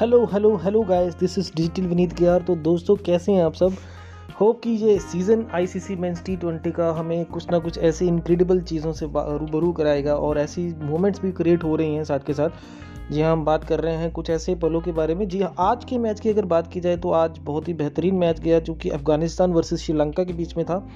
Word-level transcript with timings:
Hello 0.00 0.18
hello 0.24 0.54
hello 0.56 0.80
guys 0.82 1.14
this 1.14 1.36
is 1.38 1.50
digital 1.56 1.86
Vineet 1.86 2.12
गियार 2.14 2.42
तो 2.42 2.54
दोस्तों, 2.56 2.94
कैसे 2.96 3.32
हैं 3.32 3.42
आप 3.44 3.54
सब? 3.54 3.72
होप 4.40 4.60
कि 4.62 4.70
ये 4.70 4.98
season 4.98 5.44
ICC 5.54 5.96
men's 5.96 6.22
T 6.26 6.36
twenty 6.36 6.70
का 6.70 6.90
हमें 6.92 7.24
कुछ 7.24 7.50
ना 7.50 7.58
कुछ 7.58 7.78
ऐसी 7.78 8.06
इनक्रेडिबल 8.06 8.60
चीज़ों 8.60 8.92
से 8.92 9.06
रूबरू 9.06 9.72
कराएगा 9.72 10.14
और 10.14 10.38
ऐसी 10.38 10.62
मोमेंट्स 10.82 11.20
भी 11.22 11.32
क्रिएट 11.32 11.64
हो 11.64 11.74
रही 11.76 11.94
हैं 11.94 12.04
साथ 12.04 12.26
के 12.26 12.34
साथ। 12.34 13.10
जी 13.12 13.20
हाँ 13.20 13.32
हम 13.32 13.44
बात 13.44 13.64
कर 13.64 13.80
रहे 13.80 13.96
हैं 13.96 14.10
कुछ 14.10 14.30
ऐसे 14.30 14.54
पलों 14.54 14.80
के 14.80 14.92
बारे 14.92 15.14
में। 15.14 15.26
जी 15.28 15.40
हाँ 15.40 15.54
आज 15.60 15.84
के 15.84 15.98
मैच 15.98 16.20
की 16.20 16.28
अगर 16.28 16.44
बात 16.44 16.72
की 16.72 16.80
जाए 16.80 16.96
तो 16.96 17.10
आज 17.12 17.38
बहुत 17.40 17.68
ही 17.68 17.74
बेहतरीन 17.74 18.14
मैच 18.14 18.40
गया 18.40 18.60
जो 18.60 18.74
कि 18.74 18.90
अफ़गानिस्तान 18.90 19.52
वर्सेस 19.52 19.82
श्रीलंका 19.82 20.24
के 20.24 20.32
बीच 20.32 20.56
में 20.56 20.64
था। 20.66 20.86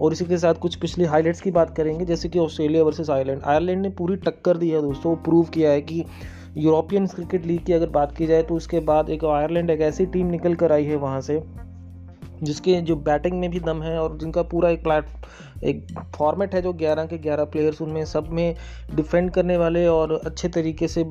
और 0.00 0.12
इसी 0.12 0.24
के 0.24 0.38
साथ 0.38 0.54
कुछ 0.54 0.76
पिछले 0.76 1.04
हाईलाइट्स 1.04 1.40
की 1.40 1.50
बात 1.50 1.74
करेंगे, 1.76 2.04
जैसे 2.04 2.28
कि 2.28 2.38
ऑस्ट्रेलिया 2.38 2.82
वर्सेस 2.84 3.10
आयरलैंड 3.10 3.42
आयरलैंड 3.44 3.82
ने 3.82 3.90
पूरी 3.90 4.16
टक्कर 4.18 4.56
दी 4.56 4.70
है 4.70 4.82
दोस्तों 4.82 5.14
प्रूव 5.16 5.48
किया 5.54 5.70
है 5.70 5.80
कि 5.80 6.04
यूरोपियन 6.56 7.06
क्रिकेट 7.06 7.46
लीग 7.46 7.64
की 7.64 7.72
अगर 7.72 7.88
बात 7.90 8.16
की 8.16 8.26
जाए 8.26 8.42
तो 8.42 8.54
उसके 8.54 8.80
बाद 8.82 9.10
एक 9.10 9.24
आयरलैंड 9.24 9.70
एक 9.70 9.80
ऐसी 9.80 10.06
टीम 10.06 10.26
निकल 10.26 10.54
कर 10.54 10.72
आई 10.72 10.84
है 10.84 10.96
वहाँ 10.96 11.20
से, 11.20 11.42
जिसके 12.42 12.80
जो 12.80 12.96
बैटिंग 12.98 13.38
में 13.40 13.50
भी 13.50 13.60
दम 13.60 13.82
है 13.82 13.98
और 13.98 14.16
जिनका 14.18 14.42
पूरा 14.42 14.68
एक 14.70 14.82
प्लेट, 14.82 15.04
एक 15.64 15.86
फॉर्मेट 16.16 16.54
है 16.54 16.62
जो 16.62 16.72
11 16.72 17.06
के 17.06 17.18
11 17.18 17.44
प्लेयर्स 17.44 17.80
उनमें 17.82 18.04
सब 18.04 18.28
में 18.32 18.54
डिफेंड 18.94 19.30
करने 19.30 19.56
वाले 19.56 19.86
और 19.86 20.12
अच्छे 20.24 20.48
तरीके 20.48 20.88
से 20.88 21.04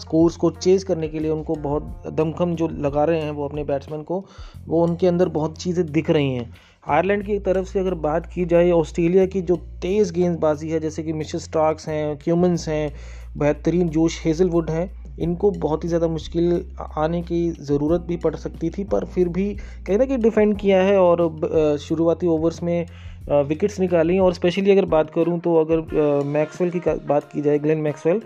स्कोर्स 0.00 0.36
को 0.36 0.50
चेज 0.52 0.84
करने 0.84 1.08
के 1.08 1.18
लिए 1.18 1.30
उनको 1.30 1.54
बहुत 1.62 2.02
दमखम 2.12 2.54
जो 2.54 2.68
लगा 2.68 3.04
रहे 3.04 3.20
हैं 3.20 3.30
वो 3.30 3.48
अपने 3.48 3.64
बैट्समैन 3.64 4.02
को, 4.02 4.24
वो 4.66 4.82
उनके 4.84 5.06
अंदर 5.06 5.28
बहुत 5.30 5.58
चीज़ें 5.58 5.86
दिख 5.86 6.10
रही 6.10 6.34
हैं। 6.34 6.52
आयरलैंड 6.88 7.24
की 7.26 7.38
तरफ़ 7.38 7.66
से 7.66 7.78
अगर 7.80 7.94
बात 7.96 8.26
की 8.26 8.44
जाए, 8.44 8.70
ऑस्ट्रेलिया 8.70 9.26
की 9.26 9.40
जो 9.42 9.56
तेज़ 9.82 10.12
गेंदबाजी 10.12 10.68
है, 10.70 10.80
जैसे 10.80 11.02
कि 11.02 11.12
मिशेल 11.12 11.40
स्टार्क्स 11.40 11.88
हैं, 11.88 12.16
क्यूमन्स 12.18 12.68
हैं 12.68 12.94
बेहतरीन 13.34 13.88
जोश 13.90 14.20
हेजलवुड 14.24 14.70
हैं। 14.70 14.90
इनको 15.18 15.50
बहुत 15.58 15.84
ही 15.84 15.88
ज़्यादा 15.88 16.08
मुश्किल 16.08 16.64
आने 16.98 17.20
की 17.22 17.40
ज़रूरत 17.60 18.04
भी 18.08 18.16
पड़ 18.18 18.34
सकती 18.36 18.70
थी, 18.70 18.84
पर 18.84 19.04
फिर 19.06 19.28
भी 19.30 19.52
कहीं 19.86 19.98
ना 19.98 20.04
कहीं 20.06 20.18
डिफेंड 20.20 20.56
किया 20.58 20.82
है 20.82 20.98
और 20.98 21.78
शुरुआती 21.80 22.26
ओवर्स 22.28 22.62
में 22.62 22.86
विकेट्स 23.28 23.78
निकाली 23.80 24.18
और 24.18 24.32
स्पेशली 24.34 24.70
अगर 24.70 24.84
बात 24.84 25.10
करूँ 25.10 25.38
तो 25.40 25.54
अगर 25.56 26.22
मैक्सवेल 26.26 26.70
की 26.70 26.80
बात 27.06 27.28
की 27.32 27.42
जाए 27.42 27.58
ग्लेन 27.58 27.78
मैक्सवेल 27.78 28.20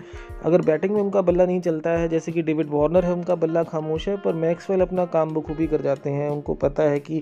अगर 0.45 0.61
बैटिंग 0.61 0.93
में 0.93 1.01
उनका 1.01 1.21
बल्ला 1.21 1.45
नहीं 1.45 1.59
चलता 1.61 1.89
है, 1.89 2.07
जैसे 2.09 2.31
कि 2.31 2.41
डेविड 2.41 2.67
वार्नर 2.69 3.05
है, 3.05 3.11
उनका 3.13 3.35
बल्ला 3.35 3.63
खामोश 3.63 4.07
है, 4.09 4.15
पर 4.17 4.33
मैक्सवेल 4.35 4.81
अपना 4.81 5.05
काम 5.05 5.33
बखूबी 5.33 5.67
कर 5.67 5.81
जाते 5.81 6.09
हैं। 6.09 6.29
उनको 6.29 6.53
पता 6.53 6.83
है 6.83 6.99
कि 6.99 7.21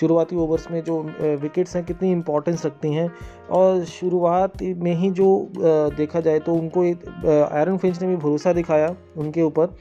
शुरुआती 0.00 0.36
ओवर्स 0.36 0.70
में 0.70 0.82
जो 0.84 1.00
विकेट्स 1.42 1.76
हैं, 1.76 1.84
कितनी 1.84 2.10
इंपॉर्टेंस 2.12 2.66
रखती 2.66 2.92
हैं। 2.94 3.10
और 3.50 3.84
शुरुआत 3.84 4.62
में 4.62 4.94
ही 4.94 5.10
जो 5.10 5.48
देखा 5.96 6.20
जाए 6.20 6.38
तो 6.38 6.54
उनको 6.54 6.84
एक 6.84 7.08
आयरन 7.52 7.76
फिंच 7.76 8.00
ने 8.02 8.08
भी 8.08 8.16
भरोसा 8.16 8.52
दिखाया 8.52 8.94
उनके 9.16 9.42
ऊपर। 9.42 9.74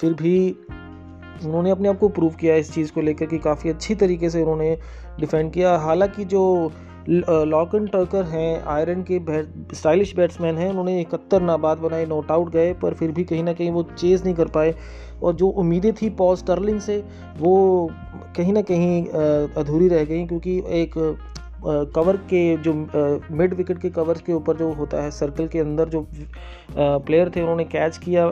फिर 0.00 0.12
भी 0.12 0.56
उन्होंने 1.44 1.70
अपने 1.70 1.88
आप 1.88 1.98
को 1.98 2.08
प्रूव 2.08 2.34
किया 2.40 2.54
इस 2.56 2.72
चीज़ 2.74 2.92
को 2.92 3.00
लेकर 3.00 3.26
कि 3.26 3.38
काफ़ी 3.38 3.70
अच्छी 3.70 3.94
तरीके 3.94 4.30
से 4.30 4.42
उन्होंने 4.42 4.76
डिफेंड 5.20 5.52
किया। 5.52 5.76
हालाँकि 5.78 6.24
जो 6.24 6.72
लॉक 7.08 7.74
एंड 7.74 7.88
टर्कर 7.90 8.24
हैं 8.24 8.62
आयरन 8.64 9.04
के 9.10 9.20
स्टाइलिश 9.76 10.14
बैट्समैन 10.16 10.58
हैं, 10.58 10.68
उन्होंने 10.70 11.00
इकहत्तर 11.00 11.42
नाबाद 11.42 11.78
बनाए 11.78 12.06
नोट 12.06 12.30
आउट 12.30 12.50
गए, 12.52 12.72
पर 12.72 12.94
फिर 12.94 13.10
भी 13.10 13.24
कहीं 13.24 13.44
ना 13.44 13.52
कहीं 13.52 13.70
वो 13.70 13.82
चेज़ 13.96 14.24
नहीं 14.24 14.34
कर 14.34 14.48
पाए। 14.48 14.74
और 15.22 15.34
जो 15.34 15.48
उम्मीदें 15.48 15.92
थी 15.92 16.10
पॉज 16.10 16.44
टर्लिंग 16.46 16.80
से, 16.80 17.02
वो 17.38 17.90
कहीं 18.36 18.52
ना 18.52 18.62
कहीं 18.62 19.04
अधूरी 19.56 19.88
रह 19.88 20.04
गई, 20.04 20.26
क्योंकि 20.26 20.58
एक 20.72 20.98
कवर 21.64 22.16
के 22.30 22.56
जो 22.56 22.72
मिड 23.30 23.54
विकेट 23.54 23.78
के 23.78 23.90
कवर 23.90 24.18
के 24.26 24.32
ऊपर 24.32 24.56
जो 24.56 24.70
होता 24.72 25.02
है 25.02 25.10
सर्कल 25.10 25.46
के 25.46 25.58
अंदर 25.58 25.88
जो 25.88 26.06
प्लेयर 26.76 27.30
थे, 27.36 27.40
उन्होंने 27.40 27.64
कैच 27.64 27.98
किया 27.98 28.26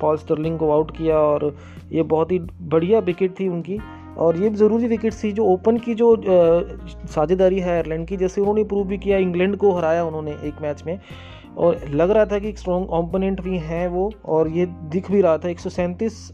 पॉल 0.00 0.16
स्टर्लिंग 0.16 0.58
को 0.58 0.70
आउट 0.70 0.90
किया 0.96 1.18
और 1.18 1.54
ये 1.92 2.02
बहुत 2.04 2.32
ही 2.32 2.38
बढ़िया 2.38 2.98
विकेट 3.00 3.38
थी 3.40 3.48
उनकी। 3.48 3.78
और 4.18 4.36
ये 4.36 4.50
ज़रूरी 4.50 4.86
विकेट 4.88 5.14
थी 5.14 5.30
जो 5.32 5.44
ओपन 5.44 5.76
की 5.78 5.94
जो 5.94 6.16
साझेदारी 7.06 7.58
है 7.58 7.70
आयरलैंड 7.70 8.06
की, 8.08 8.16
जैसे 8.16 8.40
उन्होंने 8.40 8.64
प्रूव 8.64 8.86
भी 8.88 8.98
किया 8.98 9.18
इंग्लैंड 9.18 9.56
को 9.56 9.72
हराया 9.72 10.04
उन्होंने 10.04 10.30
एक 10.44 10.62
मैच 10.62 10.82
में। 10.86 10.98
और 11.56 11.80
लग 11.90 12.10
रहा 12.10 12.24
था 12.26 12.38
कि 12.38 12.52
स्ट्रॉन्ग 12.56 12.90
ओपोनेंट 12.90 13.40
भी 13.40 13.58
हैं 13.58 13.86
वो, 13.88 14.10
और 14.24 14.48
ये 14.48 14.66
दिख 14.66 15.10
भी 15.10 15.20
रहा 15.20 15.38
था। 15.38 15.48
एक 15.48 15.60
सौ 15.60 15.70
सैंतीस 15.70 16.28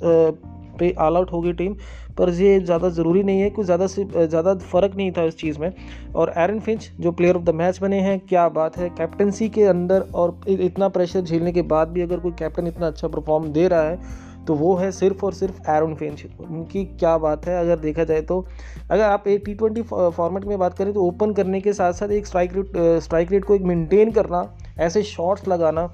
पे 0.79 0.95
ऑल 0.99 1.17
आउट 1.17 1.33
होगी 1.33 1.53
टीम 1.55 1.75
पर 2.19 2.31
ये 2.33 2.59
ज़्यादा 2.61 2.89
ज़रूरी 2.91 3.23
नहीं 3.23 3.41
है, 3.41 3.49
कुछ 3.51 3.67
ज़्यादा 3.67 3.87
से, 3.87 4.05
ज़्यादा 4.05 4.55
फ़र्क 4.55 4.97
नहीं 4.97 5.13
था 5.13 5.23
इस 5.25 5.37
चीज़ 5.37 5.59
में। 5.59 5.73
और 6.15 6.33
एरन 6.39 6.61
फिंच 6.61 6.91
जो 7.01 7.13
प्लेयर 7.13 7.37
ऑफ़ 7.37 7.43
द 7.45 7.55
मैच 7.55 7.81
बने 7.83 8.01
हैं, 8.01 8.19
क्या 8.21 8.49
बात 8.51 8.77
है 8.79 8.89
कैप्टनसी 8.91 9.49
के 9.49 9.65
अंदर 9.67 10.05
और 10.15 10.39
इतना 10.49 10.89
प्रेशर 10.91 11.21
झेलने 11.23 11.53
के 11.53 11.63
बाद 11.65 11.89
भी 11.89 12.03
अगर 12.03 12.21
कोई 12.21 12.33
कैप्टन 12.39 12.67
इतना 12.67 12.87
अच्छा 12.87 13.09
परफॉर्म 13.09 13.53
दे 13.53 13.67
रहा 13.69 13.83
है 13.83 14.33
तो 14.47 14.55
वो 14.55 14.75
है 14.77 14.91
सिर्फ़ 14.93 15.25
और 15.27 15.33
सिर्फ़ 15.35 15.71
एरन 15.71 15.95
फिंच 15.95 16.25
उनकी 16.41 16.85
क्या 16.85 17.17
बात 17.19 17.47
है, 17.47 17.59
अगर 17.61 17.79
देखा 17.79 18.05
जाए 18.05 18.23
तो 18.23 18.45
अगर 18.91 19.03
आप 19.03 19.29
एक 19.29 19.43
टी 19.45 19.55
ट्वेंटी 19.55 19.83
फॉर्मेट 19.83 20.45
में 20.45 20.59
बात 20.59 20.77
करें 20.79 20.93
तो 20.93 21.03
ओपन 21.03 21.33
करने 21.35 21.61
के 21.61 21.73
साथ 21.73 21.93
साथ 21.93 22.11
एक 22.13 22.27
स्ट्राइक 22.27 22.53
रेट 22.55 22.73
स्ट्राइक 23.03 23.33
रेट 23.33 23.45
को 23.45 23.55
एक 23.55 23.63
मेंटेन 23.63 24.11
करना, 24.13 24.49
ऐसे 24.79 25.03
शॉट्स 25.05 25.49
लगाना 25.49 25.89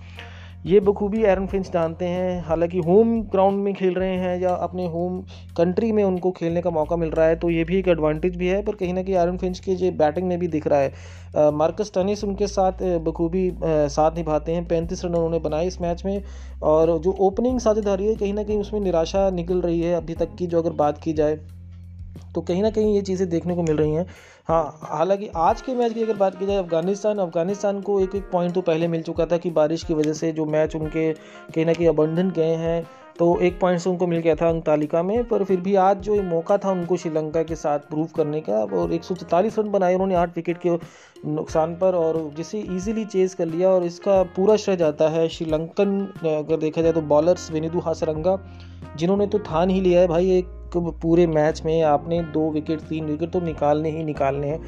ये 0.61 0.81
बखूबी 0.81 1.23
एरन 1.25 1.47
फिंच 1.47 1.71
जानते 1.73 2.05
हैं। 2.05 2.43
हालाँकि 2.45 2.79
होम 2.79 3.21
ग्राउंड 3.25 3.63
में 3.65 3.73
खेल 3.75 3.95
रहे 3.95 4.17
हैं 4.17 4.37
या 4.41 4.51
अपने 4.57 4.87
होम 4.87 5.21
कंट्री 5.57 5.91
में 5.93 6.03
उनको 6.05 6.31
खेलने 6.31 6.63
का 6.63 6.71
मौका 6.71 6.97
मिल 6.97 7.11
रहा 7.11 7.27
है 7.27 7.37
तो 7.37 7.51
ये 7.51 7.63
भी 7.65 7.79
एक 7.79 7.89
एडवांटेज 7.89 8.37
भी 8.37 8.49
है, 8.49 8.61
पर 8.63 8.75
कहीं 8.75 8.95
ना 8.95 9.03
कहीं 9.03 9.15
एरन 9.15 9.37
फिंच 9.37 9.59
के 9.59 9.75
जो 9.75 9.91
बैटिंग 9.99 10.27
में 10.29 10.39
भी 10.39 10.49
दिख 10.49 10.67
रहा 10.67 10.79
है। 10.79 11.51
मार्कस 11.53 11.93
टनिस 11.95 12.25
उनके 12.25 12.47
साथ 12.47 12.83
बखूबी 13.05 13.51
साथ 13.65 14.17
निभाते 14.17 14.53
हैं। 14.53 14.65
पैंतीस 14.69 15.05
रन 15.05 15.15
उन्होंने 15.15 15.39
बनाए 15.39 15.67
इस 15.67 15.81
मैच 15.81 16.05
में, 16.05 16.23
और 16.63 16.99
जो 16.99 17.17
ओपनिंग 17.21 17.61
साझेदारी 17.61 18.07
है, 18.07 18.15
कहीं 18.17 18.35
ना 18.35 18.43
कहीं 18.43 18.59
उसमें 18.59 18.81
निराशा 18.81 19.29
निकल 19.31 19.61
रही 19.61 19.81
है 19.81 19.95
अभी 19.95 20.15
तक 20.15 20.35
की, 20.39 20.47
जो 20.47 20.59
अगर 20.59 20.73
बात 20.75 20.99
की 20.99 21.13
जाए। 21.13 21.39
तो 22.35 22.41
कहीं 22.41 22.63
ना 22.63 22.71
कहीं 22.71 22.95
ये 22.95 23.03
चीज़ें 23.03 23.29
देखने 23.29 23.55
को 23.55 23.63
मिल 23.63 23.77
रही 23.77 23.93
हैं। 23.93 24.07
हाँ 24.49 24.79
हालाँकि 24.83 25.29
आज 25.37 25.61
के 25.63 25.75
मैच 25.75 25.93
की 25.93 26.03
अगर 26.03 26.17
बात 26.17 26.39
की 26.39 26.47
जाए, 26.47 26.57
अफ़गानिस्तान 26.57 27.19
अफ़गानिस्तान 27.19 27.81
को 27.81 28.01
एक 28.01 28.15
एक 28.15 28.31
पॉइंट 28.33 28.55
तो 28.55 28.61
पहले 28.61 28.89
मिल 28.89 29.03
चुका 29.03 29.27
था 29.27 29.37
कि 29.37 29.51
बारिश 29.51 29.85
की 29.85 29.95
वजह 29.95 30.13
से 30.13 30.33
जो 30.33 30.47
मैच 30.47 30.77
उनके 30.77 31.13
कहीं 31.13 31.67
ना 31.67 31.73
कहीं 31.73 31.89
अबंधन 31.89 32.31
गए 32.31 32.55
हैं 32.57 32.83
तो 33.19 33.39
एक 33.41 33.59
पॉइंट 33.61 33.81
से 33.81 33.91
उनको 33.91 34.07
मिल 34.07 34.21
गया 34.21 34.35
था 34.35 34.49
अंक 34.49 34.65
तालिका 34.65 35.03
में, 35.03 35.25
पर 35.29 35.43
फिर 35.45 35.61
भी 35.61 35.75
आज 35.77 35.99
जो 35.99 36.15
मौका 36.23 36.57
था 36.59 36.71
उनको 36.71 36.97
श्रीलंका 36.97 37.43
के 37.43 37.55
साथ 37.55 37.79
प्रूव 37.79 38.07
करने 38.17 38.41
का, 38.41 38.53
और 38.53 38.93
एक 38.93 39.03
रन 39.59 39.71
बनाए 39.71 39.95
उन्होंने 39.95 40.15
आठ 40.15 40.37
विकेट 40.37 40.59
के 40.59 40.71
नुकसान 41.27 41.75
पर, 41.77 41.95
और 41.95 42.33
जिसे 42.37 42.61
इजीली 42.61 43.05
चेज 43.05 43.35
कर 43.35 43.47
लिया, 43.47 43.71
और 43.71 43.85
इसका 43.85 44.23
पूरा 44.37 44.57
श्रेय 44.57 44.77
जाता 44.77 45.09
है 45.09 45.29
श्रीलंकन, 45.29 46.01
अगर 46.27 46.57
देखा 46.57 46.83
जाए 46.83 46.93
तो 46.93 47.03
बॉलर्स 47.03 47.51
वेनिदू 47.51 47.81
हासरंगा, 47.81 48.39
जिन्होंने 48.97 49.27
तो 49.27 49.39
थान 49.41 49.71
ही 49.71 49.81
लिया 49.81 50.01
है 50.01 50.09
भाई, 50.09 50.31
एक 50.39 50.49
पूरे 50.77 51.27
मैच 51.27 51.63
में 51.65 51.83
आपने 51.83 52.23
दो 52.23 52.51
विकेट 52.51 52.81
तीन 52.81 53.05
विकेट 53.05 53.31
तो 53.31 53.41
निकालने 53.41 53.91
ही 53.91 54.05
निकालने 54.05 54.49
हैं। 54.49 54.61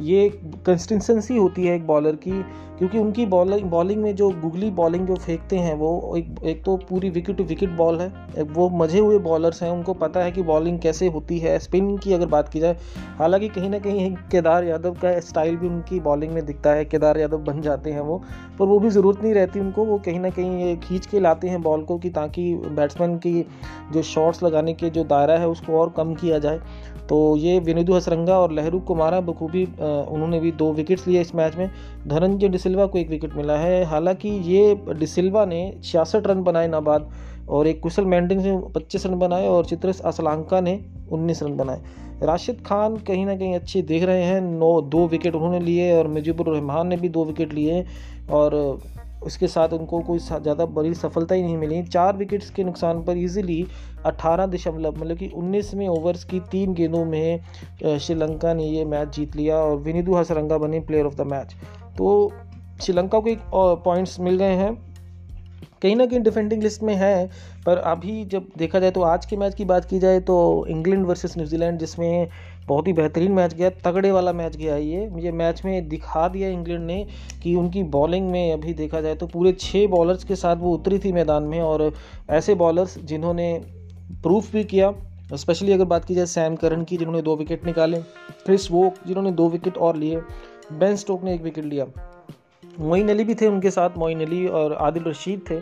ये 0.00 0.28
कंसिस्टेंसी 0.66 1.36
होती 1.36 1.66
है 1.66 1.74
एक 1.76 1.86
बॉलर 1.86 2.16
की, 2.16 2.42
क्योंकि 2.78 2.98
उनकी 2.98 3.24
बॉलिंग 3.26 3.68
बॉलिंग 3.70 4.02
में 4.02 4.14
जो 4.16 4.28
गुगली 4.42 4.70
बॉलिंग 4.70 5.06
जो 5.06 5.14
फेंकते 5.16 5.56
हैं, 5.56 5.74
वो 5.74 6.14
एक 6.16 6.44
एक 6.44 6.62
तो 6.64 6.76
पूरी 6.88 7.10
विकेट 7.10 7.36
टू 7.36 7.44
विकेट 7.44 7.70
बॉल 7.70 8.00
है। 8.00 8.42
वो 8.44 8.68
मज़े 8.70 8.98
हुए 8.98 9.18
बॉलर्स 9.18 9.62
हैं, 9.62 9.70
उनको 9.70 9.94
पता 9.94 10.20
है 10.20 10.32
कि 10.32 10.42
बॉलिंग 10.42 10.78
कैसे 10.78 11.06
होती 11.08 11.38
है। 11.38 11.58
स्पिन 11.58 11.96
की 11.96 12.12
अगर 12.12 12.26
बात 12.26 12.48
की 12.48 12.60
जाए, 12.60 12.76
हालाँकि 13.18 13.48
कहीं 13.48 13.70
ना 13.70 13.78
कहीं 13.78 14.10
केदार 14.30 14.64
यादव 14.64 14.94
का 14.94 15.18
स्टाइल 15.20 15.56
भी 15.56 15.68
उनकी 15.68 16.00
बॉलिंग 16.00 16.32
में 16.32 16.44
दिखता 16.46 16.72
है, 16.72 16.84
केदार 16.84 17.18
यादव 17.18 17.38
बन 17.44 17.60
जाते 17.60 17.90
हैं 17.90 18.00
वो, 18.00 18.22
पर 18.58 18.66
वो 18.66 18.78
भी 18.78 18.90
ज़रूरत 18.90 19.22
नहीं 19.22 19.34
रहती 19.34 19.60
उनको। 19.60 19.84
वो 19.84 19.98
कहीं 19.98 20.20
ना 20.20 20.30
कहीं 20.30 20.64
ये 20.64 20.76
खींच 20.78 21.06
के 21.06 21.20
लाते 21.20 21.48
हैं 21.48 21.62
बॉल 21.62 21.82
को 21.82 21.98
कि 21.98 22.10
ताकि 22.10 22.54
बैट्समैन 22.70 23.16
की 23.18 23.40
जो 23.92 24.02
शॉट्स 24.04 24.42
लगाने 24.42 24.74
के 24.74 24.90
जो 24.90 25.04
दायरा 25.04 25.38
है, 25.38 25.48
उसको 25.48 25.78
और 25.80 25.92
कम 25.96 26.14
किया 26.14 26.38
जाए। 26.38 26.60
तो 27.08 27.36
ये 27.36 27.58
विनिदु 27.58 27.94
हसरंगा 27.94 28.38
और 28.38 28.52
लहरू 28.52 28.78
कुमारा 28.80 29.20
बखूबी 29.20 29.64
उन्होंने 29.90 30.40
भी 30.40 30.52
दो 30.52 30.72
विकेट्स 30.72 31.06
लिए 31.08 31.20
इस 31.20 31.34
मैच 31.34 31.56
में। 31.56 31.70
धनंजय 32.06 32.48
डिसिल्वा 32.48 32.86
को 32.86 32.98
एक 32.98 33.10
विकेट 33.10 33.34
मिला 33.34 33.56
है। 33.56 33.84
हालाँकि 33.84 34.28
ये 34.28 34.80
डिसिल्वा 34.88 35.44
ने 35.44 35.80
छियासठ 35.84 36.26
रन 36.26 36.42
बनाए 36.42 36.68
नाबाद 36.68 37.10
और 37.48 37.66
एक 37.66 37.80
कुशल 37.80 38.04
मैंडिंग 38.04 38.40
से 38.40 38.58
पच्चीस 38.74 39.06
रन 39.06 39.14
बनाए, 39.14 39.48
और 39.48 39.64
चित्रस 39.64 40.00
असलांका 40.00 40.60
ने 40.60 40.80
उन्नीस 41.12 41.42
रन 41.42 41.56
बनाए। 41.56 41.82
राशिद 42.22 42.62
खान 42.66 42.96
कहीं 42.96 43.26
ना 43.26 43.36
कहीं 43.36 43.54
अच्छे 43.54 43.82
देख 43.82 44.02
रहे 44.02 44.22
हैं। 44.22 44.40
नौ, 44.40 44.80
दो 44.80 45.06
विकेट 45.06 45.34
उन्होंने 45.34 45.60
लिए, 45.60 45.92
और 45.98 46.08
मुजीबुर 46.08 46.54
रहमान 46.54 46.88
ने 46.88 46.96
भी 46.96 47.08
दो 47.08 47.24
विकेट 47.24 47.54
लिए, 47.54 47.84
और 48.30 48.78
उसके 49.22 49.46
साथ 49.48 49.72
उनको 49.72 50.00
कोई 50.00 50.18
ज़्यादा 50.18 50.64
बड़ी 50.66 50.92
सफलता 50.94 51.34
ही 51.34 51.42
नहीं 51.42 51.56
मिली। 51.56 51.82
चार 51.84 52.16
विकेट्स 52.16 52.50
के 52.50 52.64
नुकसान 52.64 53.02
पर 53.04 53.16
इजीली 53.18 53.66
अठारह 54.06 54.46
दशमलव 54.46 54.96
मतलब 54.98 55.16
कि 55.16 55.28
उन्नीसवें 55.36 55.86
ओवर्स 55.88 56.24
की 56.24 56.40
तीन 56.50 56.74
गेंदों 56.74 57.04
में 57.04 57.40
श्रीलंका 57.82 58.54
ने 58.54 58.66
ये 58.66 58.84
मैच 58.86 59.14
जीत 59.16 59.36
लिया 59.36 59.56
और 59.56 59.76
विनिदू 59.78 60.14
हसरंगा 60.14 60.58
बने 60.58 60.80
प्लेयर 60.82 61.06
ऑफ़ 61.06 61.14
द 61.14 61.26
मैच 61.32 61.54
तो 61.98 62.30
श्रीलंका 62.82 63.18
को 63.20 63.28
एक 63.28 63.40
पॉइंट्स 63.84 64.18
मिल 64.20 64.36
गए 64.36 64.54
हैं। 64.54 64.72
कहीं 65.82 65.96
ना 65.96 66.06
कहीं 66.06 66.20
डिफेंडिंग 66.20 66.62
लिस्ट 66.62 66.82
में 66.82 66.94
है, 66.94 67.26
पर 67.66 67.76
अभी 67.78 68.24
जब 68.24 68.46
देखा 68.58 68.80
जाए 68.80 68.90
तो 68.90 69.02
आज 69.02 69.26
के 69.26 69.36
मैच 69.36 69.54
की 69.54 69.64
बात 69.64 69.84
की 69.84 69.98
जाए 69.98 70.20
तो 70.20 70.66
इंग्लैंड 70.68 71.06
वर्सेस 71.06 71.36
न्यूजीलैंड 71.36 71.78
जिसमें 71.78 72.28
बहुत 72.68 72.88
ही 72.88 72.92
बेहतरीन 72.92 73.32
मैच 73.32 73.54
गया, 73.54 73.70
तगड़े 73.84 74.10
वाला 74.12 74.32
मैच 74.32 74.56
गया 74.56 74.76
ये। 74.76 75.08
ये 75.18 75.32
मैच 75.32 75.64
में 75.64 75.88
दिखा 75.88 76.26
दिया 76.28 76.48
इंग्लैंड 76.48 76.84
ने 76.86 77.06
कि 77.42 77.54
उनकी 77.54 77.82
बॉलिंग 77.92 78.30
में 78.30 78.52
अभी 78.52 78.74
देखा 78.74 79.00
जाए 79.00 79.14
तो 79.14 79.26
पूरे 79.26 79.52
छः 79.60 79.86
बॉलर्स 79.88 80.24
के 80.24 80.36
साथ 80.36 80.56
वो 80.56 80.74
उतरी 80.74 80.98
थी 80.98 81.12
मैदान 81.12 81.42
में, 81.44 81.60
और 81.60 81.92
ऐसे 82.30 82.54
बॉलर्स 82.56 82.98
जिन्होंने 83.04 83.52
प्रूफ 84.22 84.52
भी 84.52 84.64
किया 84.66 84.92
स्पेशली 85.32 85.72
अगर 85.72 85.84
बात 85.86 86.04
की 86.04 86.14
जाए 86.14 86.26
सैम 86.26 86.56
करन 86.56 86.84
की, 86.84 86.96
जिन्होंने 86.96 87.22
दो 87.22 87.36
विकेट 87.36 87.64
निकाले 87.66 87.98
क्रिस 88.44 88.70
वोक 88.70 88.94
जिन्होंने 89.06 89.32
दो 89.32 89.48
विकेट 89.48 89.76
और 89.78 89.96
लिए 89.96 90.20
बेन 90.72 90.96
स्टोक 90.96 91.24
ने 91.24 91.34
एक 91.34 91.42
विकेट 91.42 91.64
लिया। 91.64 91.84
मोइन 92.62 93.08
अली 93.08 93.24
भी 93.24 93.34
थे 93.34 93.46
उनके 93.46 93.70
साथ, 93.70 93.96
मोइन 93.98 94.20
अली 94.20 94.46
और 94.48 94.72
आदिल 94.74 95.04
रशीद 95.04 95.44
थे। 95.50 95.60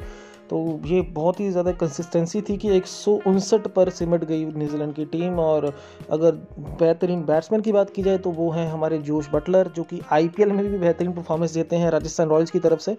तो 0.51 0.59
ये 0.87 1.01
बहुत 1.15 1.41
ही 1.41 1.51
ज़्यादा 1.51 1.73
कंसिस्टेंसी 1.73 2.41
थी 2.43 2.57
कि 2.57 2.69
एक 2.77 2.87
सौ 2.87 3.13
उनसठ 3.27 3.67
पर 3.69 3.89
सिमट 3.91 4.25
गई 4.25 4.45
न्यूजीलैंड 4.47 4.95
की 4.95 5.05
टीम 5.05 5.39
और 5.39 5.67
अगर 6.11 6.33
बेहतरीन 6.81 7.25
बैट्समैन 7.25 7.61
की 7.63 7.73
बात 7.73 7.91
की 7.91 8.03
जाए 8.03 8.19
तो 8.19 8.31
वो 8.31 8.51
हैं 8.51 8.67
हमारे 8.71 8.99
जोश 9.01 9.29
बटलर, 9.33 9.69
जो 9.69 9.83
कि 9.83 10.01
आईपीएल 10.13 10.53
में 10.53 10.65
भी 10.67 10.79
बेहतरीन 10.79 11.13
परफॉर्मेंस 11.13 11.55
देते 11.55 11.77
हैं 11.77 11.91
राजस्थान 11.91 12.29
रॉयल्स 12.29 12.51
की 12.51 12.59
तरफ़ 12.59 12.81
से। 12.81 12.97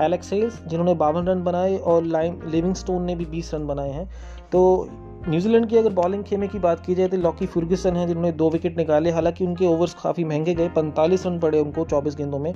एलेक्स 0.00 0.32
हेल्स 0.32 0.62
जिन्होंने 0.66 0.94
बावन 0.94 1.26
रन 1.26 1.42
बनाए 1.44 1.76
और 1.78 2.04
लाइम 2.06 2.40
लिविंगस्टोन 2.46 3.02
ने 3.02 3.16
भी 3.16 3.24
बीस 3.26 3.54
रन 3.54 3.66
बनाए 3.66 3.90
हैं। 3.90 4.06
तो 4.52 4.88
न्यूजीलैंड 5.28 5.66
की 5.68 5.76
अगर 5.76 5.92
बॉलिंग 5.92 6.22
खेमे 6.24 6.46
की 6.48 6.58
बात 6.58 6.80
की 6.86 6.94
जाए 6.94 7.08
तो 7.08 7.16
लॉकी 7.16 7.46
फर्ग्यूसन 7.46 7.96
है, 7.96 8.06
जिन्होंने 8.06 8.30
दो 8.32 8.48
विकेट 8.50 8.76
निकाले। 8.76 9.10
हालाँकि 9.10 9.44
उनके 9.46 9.66
ओवर्स 9.66 9.94
काफ़ी 9.94 10.24
महँगे 10.24 10.54
गए, 10.54 10.68
पैंतालीस 10.68 11.26
रन 11.26 11.38
पड़े 11.38 11.60
उनको 11.60 11.84
24 11.84 12.16
गेंदों 12.16 12.38
में। 12.38 12.52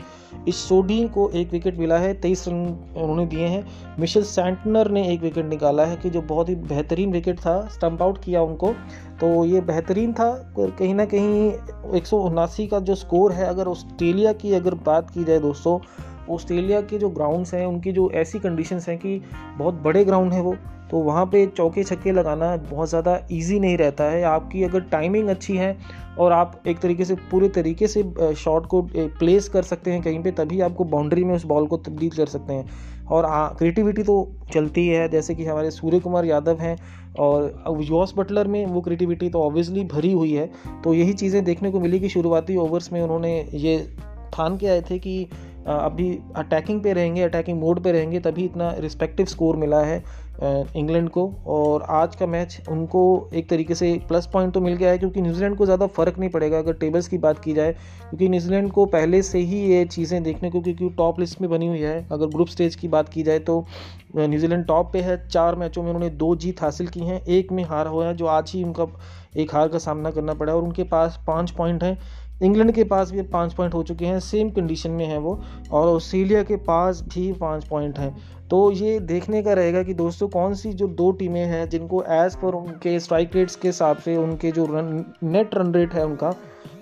इस 0.49 0.57
सोडी 0.59 1.07
को 1.09 1.29
एक 1.31 1.53
विकेट 1.53 1.79
मिला 1.79 1.99
है, 1.99 2.13
तेईस 2.15 2.47
रन 2.49 2.65
उन्होंने 2.97 3.27
दिए 3.27 3.47
हैं। 3.47 3.65
मिशेल 4.01 4.23
सैंटनर 4.23 4.91
ने 4.91 5.07
एक 5.13 5.21
विकेट 5.23 5.47
निकाला 5.47 5.85
है 5.85 5.97
कि 5.97 6.11
जो 6.11 6.23
बहुत 6.23 6.49
ही 6.49 6.55
बेहतरीन 6.55 7.13
विकेट 7.13 7.39
था 7.39 7.61
स्टम्प 7.73 8.03
आउट 8.03 8.19
किया 8.25 8.43
उनको। 8.43 8.73
तो 9.21 9.45
ये 9.45 9.61
बेहतरीन 9.61 10.13
था 10.13 10.31
कहीं 10.59 10.95
ना 10.95 11.05
कहीं 11.05 11.51
एक 11.95 12.07
सौ 12.07 12.19
उनासी 12.21 12.67
का 12.67 12.81
जो 12.81 12.95
स्कोर 12.95 13.33
है, 13.33 13.47
अगर 13.47 13.69
ऑस्ट्रेलिया 13.69 14.33
की 14.33 14.53
अगर 14.55 14.75
बात 14.87 15.11
की 15.11 15.25
जाए 15.25 15.39
दोस्तों 15.39 15.79
ऑस्ट्रेलिया 16.31 16.81
के 16.83 16.99
जो 16.99 17.09
ग्राउंड्स 17.11 17.55
हैं, 17.55 17.67
उनकी 17.67 17.93
जो 17.93 18.11
ऐसी 18.13 18.39
कंडीशंस 18.39 18.89
हैं 18.89 18.99
कि 18.99 19.21
बहुत 19.59 19.75
बड़े 19.85 20.05
ग्राउंड 20.05 20.33
हैं 20.33 20.41
वो 20.41 20.57
तो 20.91 20.97
वहाँ 20.99 21.25
पे 21.27 21.45
चौके 21.47 21.83
छक्के 21.85 22.13
लगाना 22.13 22.57
बहुत 22.59 22.89
ज़्यादा 22.89 23.19
इजी 23.33 23.59
नहीं 23.61 23.77
रहता 23.77 24.05
है। 24.05 24.23
आपकी 24.25 24.63
अगर 24.65 24.81
टाइमिंग 24.91 25.29
अच्छी 25.29 25.57
है 25.57 25.77
और 26.19 26.33
आप 26.33 26.63
एक 26.67 26.79
तरीके 26.79 27.05
से, 27.05 27.15
पूरे 27.31 27.49
तरीके 27.49 27.87
से 27.87 28.03
शॉट 28.35 28.67
को 28.67 28.83
प्लेस 28.93 29.49
कर 29.49 29.63
सकते 29.63 29.93
हैं 29.93 30.03
कहीं 30.03 30.23
पे, 30.23 30.31
तभी 30.33 30.61
आपको 30.61 30.85
बाउंड्री 30.85 31.25
में 31.25 31.35
उस 31.35 31.45
बॉल 31.45 31.67
को 31.67 31.77
तब्दील 31.79 32.11
कर 32.11 32.27
सकते 32.27 32.53
हैं। 32.53 33.05
और 33.07 33.27
क्रिएटिविटी 33.59 34.03
तो 34.03 34.17
चलती 34.53 34.87
है 34.89 35.09
जैसे 35.09 35.35
कि 35.35 35.45
हमारे 35.45 35.71
सूर्य 35.71 35.99
कुमार 35.99 36.25
यादव 36.25 36.61
हैं 36.61 36.77
और 37.19 37.83
जॉस 37.83 38.15
बटलर 38.17 38.47
में 38.47 38.65
वो 38.67 38.81
क्रिएटिविटी 38.81 39.29
तो 39.29 39.43
ऑब्वियसली 39.43 39.85
भरी 39.87 40.13
हुई 40.13 40.33
है। 40.33 40.51
तो 40.85 40.95
यही 40.95 41.13
चीज़ें 41.15 41.43
देखने 41.45 41.71
को 41.71 41.81
मिली 41.81 42.01
कि 42.01 42.09
शुरुआती 42.09 42.57
ओवर्स 42.59 42.93
में 42.93 43.01
उन्होंने 43.03 43.39
ये 43.55 43.79
ठान 44.33 44.57
के 44.57 44.67
आए 44.67 44.81
थे 44.83 44.99
कि 44.99 45.27
अभी 45.67 46.19
अटैकिंग 46.37 46.83
पे 46.83 46.93
रहेंगे 46.93 47.23
अटैकिंग 47.23 47.59
मोड 47.61 47.83
पे 47.83 47.93
रहेंगे, 47.93 48.21
तभी 48.21 48.45
इतना 48.45 48.75
रिस्पेक्टिव 48.79 49.27
स्कोर 49.27 49.57
मिला 49.57 49.81
है 49.83 50.03
इंग्लैंड 50.77 51.09
को। 51.11 51.27
और 51.47 51.83
आज 51.91 52.15
का 52.17 52.27
मैच 52.27 52.61
उनको 52.71 53.03
एक 53.35 53.49
तरीके 53.51 53.75
से 53.75 53.93
प्लस 54.09 54.27
पॉइंट 54.33 54.53
तो 54.55 54.61
मिल 54.61 54.75
गया 54.75 54.91
है, 54.91 54.99
क्योंकि 54.99 55.23
न्यूजीलैंड 55.23 55.57
को 55.57 55.65
ज़्यादा 55.65 55.87
फ़र्क 55.89 56.19
नहीं 56.19 56.31
पड़ेगा 56.31 56.59
अगर 56.59 56.73
टेबल्स 56.75 57.09
की 57.09 57.19
बात 57.19 57.39
की 57.39 57.53
जाए, 57.53 57.73
क्योंकि 58.01 58.29
न्यूजीलैंड 58.29 58.71
को 58.73 58.85
पहले 58.87 59.23
से 59.23 59.39
ही 59.41 59.61
ये 59.65 59.85
चीज़ें 59.87 60.23
देखने 60.23 60.51
को, 60.51 60.61
क्योंकि 60.61 60.89
टॉप 60.97 61.21
लिस्ट 61.21 61.41
में 61.41 61.51
बनी 61.51 61.67
हुई 61.67 61.81
है। 61.81 62.07
अगर 62.13 62.27
ग्रुप 62.27 62.49
स्टेज 62.49 62.75
की 62.75 62.89
बात 62.89 63.09
की 63.09 63.23
जाए 63.23 63.39
तो 63.41 63.65
न्यूजीलैंड 64.17 64.67
टॉप 64.67 64.93
पे 64.93 65.01
है। 65.01 65.17
चार 65.29 65.55
मैचों 65.55 65.83
में 65.83 65.91
उन्होंने 65.91 66.11
दो 66.11 66.35
जीत 66.37 66.63
हासिल 66.63 66.89
की 66.89 67.01
हैं, 67.01 67.21
एक 67.21 67.53
में 67.53 67.63
हार 67.65 67.87
हुआ 67.87 68.07
है, 68.07 68.15
जो 68.15 68.27
आज 68.29 68.53
ही 68.55 68.63
उनका 68.65 68.87
एक 69.37 69.55
हार 69.55 69.69
का 69.69 69.79
सामना 69.79 70.11
करना 70.11 70.35
पड़ा 70.35 70.55
और 70.55 70.63
उनके 70.63 70.83
पास 70.85 71.19
पाँच 71.27 71.51
पॉइंट 71.51 71.83
हैं। 71.85 71.99
इंग्लैंड 72.43 72.73
के 72.73 72.85
पास 72.85 73.11
भी 73.11 73.23
पाँच 73.23 73.53
पॉइंट 73.55 73.75
हो 73.75 73.83
चुके 73.83 74.07
हैं 74.07 74.21
सेम 74.21 74.51
कंडीशन 74.51 74.91
में 74.91 75.07
है 75.07 75.19
वो, 75.19 75.43
और 75.73 75.89
ऑस्ट्रेलिया 75.89 76.43
के 76.43 76.57
पास 76.57 77.03
भी 77.03 77.33
पाँच 77.33 77.65
पॉइंट 77.65 77.99
हैं। 77.99 78.17
तो 78.49 78.71
ये 78.71 79.01
देखने 79.01 79.43
का 79.43 79.53
रहेगा 79.53 79.83
कि 79.83 79.95
दोस्तों 79.95 80.29
कौन 80.29 80.55
सी 80.55 80.73
जो 80.73 80.87
दो 80.89 81.11
टीमें 81.13 81.45
हैं, 81.45 81.69
जिनको 81.69 82.03
एज़ 82.03 82.37
पर 82.37 82.55
उनके 82.55 83.01
स्ट्राइक 83.01 83.37
रेट्स 83.37 83.57
के 83.57 83.69
हिसाब 83.69 83.97
से, 83.97 84.17
उनके 84.17 84.51
जो 84.51 84.67
रन 84.67 85.05
नेट 85.23 85.55
रन 85.55 85.75
रेट 85.75 85.95
है 85.95 86.07
उनका, 86.07 86.35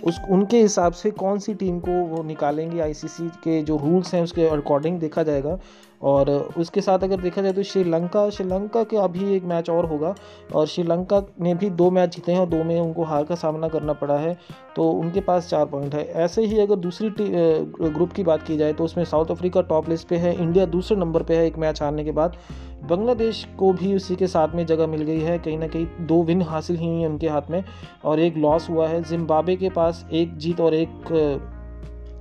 उस, 0.05 0.21
उनके 0.31 0.63
हिसाब 0.63 0.93
से 0.93 1.11
कौन 1.11 1.39
सी 1.39 1.55
टीम 1.55 1.79
को 1.79 1.91
वो 1.91 2.23
निकालेंगे? 2.23 2.81
आईसीसी 2.81 3.29
के 3.29 3.63
जो 3.63 3.77
रूल्स 3.77 4.15
हैं, 4.15 4.23
उसके 4.23 4.47
अकॉर्डिंग 4.47 4.99
देखा 5.01 5.23
जाएगा। 5.23 5.59
और 6.05 6.31
उसके 6.59 6.81
साथ 6.81 7.05
अगर 7.05 7.21
देखा 7.21 7.43
जाए 7.43 7.53
तो 7.53 7.63
श्रीलंका 7.63 8.29
श्रीलंका 8.31 8.83
के 8.85 8.97
अभी 8.97 9.35
एक 9.35 9.45
मैच 9.45 9.71
और 9.71 9.87
होगा 9.87 10.15
और 10.55 10.67
श्रीलंका 10.67 11.23
ने 11.41 11.55
भी 11.55 11.71
दो 11.73 11.91
मैच 11.91 12.15
जीते 12.17 12.33
हैं 12.33 12.41
और 12.41 12.47
दो 12.47 12.63
में 12.65 12.79
उनको 12.81 13.05
हार 13.05 13.25
का 13.25 13.35
सामना 13.35 13.69
करना 13.69 13.93
पड़ा 13.93 14.19
है 14.19 14.37
तो 14.77 14.91
उनके 14.91 15.21
पास 15.21 15.49
चार 15.49 15.65
पॉइंट 15.67 15.95
है। 15.95 16.05
ऐसे 16.25 16.45
ही 16.45 16.61
अगर 16.61 16.77
दूसरी 16.77 17.11
ग्रुप 17.19 18.13
की 18.13 18.23
बात 18.23 18.43
की 18.43 18.57
जाए 18.57 18.73
तो 18.73 18.85
उसमें 18.85 19.05
साउथ 19.05 19.31
अफ्रीका 19.31 19.61
टॉप 19.63 19.89
लिस्ट 19.89 20.09
पे 20.09 20.17
है 20.17 20.35
इंडिया 20.35 20.67
दूसरे 20.67 20.97
नंबर 20.97 21.23
पे 21.23 21.37
है 21.37 21.47
एक 21.47 21.59
मैच 21.59 21.83
हारने 21.83 22.05
के 22.05 22.13
बाद। 22.13 22.37
बांग्लादेश 22.85 23.47
को 23.59 23.73
भी 23.73 23.95
उसी 23.97 24.17
के 24.17 24.27
साथ 24.27 24.55
में 24.55 24.65
जगह 24.67 24.87
मिल 24.87 25.03
गई 25.03 25.21
है, 25.21 25.39
कहीं 25.39 25.59
ना 25.59 25.67
कहीं 25.67 25.87
दो 26.01 26.23
विन 26.23 26.43
हासिल 26.43 26.77
हुई 26.77 26.87
हैं 26.87 27.09
उनके 27.09 27.29
हाथ 27.29 27.51
में 27.51 27.63
और 28.05 28.21
एक 28.21 28.37
लॉस 28.37 28.69
हुआ 28.71 28.89
है। 28.89 29.03
जिम्बाबे 29.03 29.57
के 29.57 29.69
पास 29.71 30.05
एक 30.13 30.37
जीत 30.37 30.61
और 30.61 30.75
एक 30.75 30.91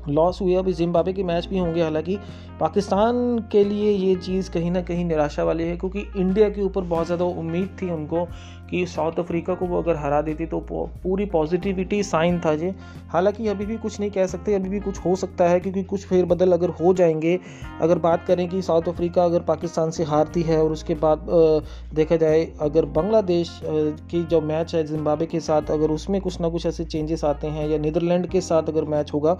लॉस 0.09 0.41
हुए 0.41 0.55
अभी 0.55 0.73
जिम्बाबे 0.73 1.13
के 1.13 1.23
मैच 1.23 1.47
भी 1.47 1.57
होंगे, 1.57 1.81
हालाँकि 1.83 2.17
पाकिस्तान 2.59 3.39
के 3.51 3.63
लिए 3.63 3.91
ये 3.91 4.15
चीज़ 4.15 4.51
कहीं 4.51 4.71
ना 4.71 4.81
कहीं 4.81 5.05
निराशा 5.05 5.43
वाली 5.43 5.63
है, 5.63 5.77
क्योंकि 5.77 6.05
इंडिया 6.17 6.49
के 6.49 6.61
ऊपर 6.61 6.81
बहुत 6.83 7.05
ज़्यादा 7.05 7.25
उम्मीद 7.25 7.77
थी 7.81 7.89
उनको 7.89 8.27
कि 8.69 8.85
साउथ 8.85 9.19
अफ्रीका 9.19 9.53
को 9.53 9.65
वो 9.65 9.81
अगर 9.81 9.95
हरा 9.95 10.21
देती 10.21 10.45
तो 10.45 10.59
पूरी 10.69 11.25
पॉजिटिविटी 11.25 12.01
साइन 12.03 12.39
था 12.39 12.55
जी 12.55 12.71
हालाँकि 13.09 13.47
अभी 13.47 13.65
भी 13.65 13.77
कुछ 13.77 13.99
नहीं 13.99 14.09
कह 14.11 14.25
सकते, 14.25 14.53
अभी 14.53 14.69
भी 14.69 14.79
कुछ 14.79 14.99
हो 14.99 15.15
सकता 15.15 15.45
है 15.45 15.59
क्योंकि 15.59 15.83
कुछ 15.83 16.05
फेरबदल 16.05 16.53
अगर 16.53 16.69
हो 16.71 16.93
जाएँगे, 16.93 17.39
अगर 17.81 17.99
बात 17.99 18.25
करें 18.27 18.47
कि 18.49 18.61
साउथ 18.61 18.87
अफ्रीका 18.89 19.25
अगर 19.25 19.39
पाकिस्तान 19.43 19.91
से 19.91 20.03
हारती 20.03 20.41
है 20.41 20.61
और 20.63 20.71
उसके 20.71 20.95
बाद 20.95 21.25
देखा 21.95 22.15
जाए, 22.15 22.43
अगर 22.61 22.85
बांग्लादेश 22.87 23.59
की 23.63 24.23
जो 24.23 24.41
मैच 24.43 24.75
है 24.75 24.83
जिम्बाबे 24.83 25.25
के 25.25 25.39
साथ, 25.39 25.71
अगर 25.71 25.91
उसमें 25.91 26.19
कुछ 26.21 26.39
ना 26.41 26.49
कुछ 26.49 26.65
ऐसे 26.65 26.83
चेंजेस 26.85 27.23
आते 27.25 27.47
हैं 27.47 27.67
या 27.69 27.77
नीदरलैंड 27.79 28.27
के 28.27 28.41
साथ 28.41 28.69
अगर 28.69 28.83
मैच 28.85 29.13
होगा 29.13 29.33